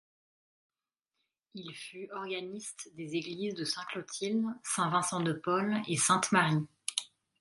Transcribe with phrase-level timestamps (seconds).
[1.53, 6.65] Il fut organiste des églises de Sainte-Clotilde, Saint-Vincent-de-Paul et Sainte-Marie.